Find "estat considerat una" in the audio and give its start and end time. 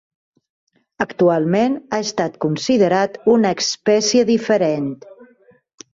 2.07-3.53